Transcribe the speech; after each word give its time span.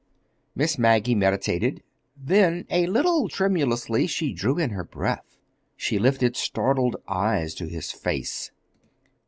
Miss 0.55 0.79
Maggie 0.79 1.13
meditated; 1.13 1.83
then, 2.17 2.65
a 2.71 2.87
little 2.87 3.29
tremulously 3.29 4.07
she 4.07 4.33
drew 4.33 4.57
in 4.57 4.71
her 4.71 4.83
breath. 4.83 5.37
She 5.77 5.99
lifted 5.99 6.35
startled 6.35 6.95
eyes 7.07 7.53
to 7.53 7.67
his 7.67 7.91
face. 7.91 8.49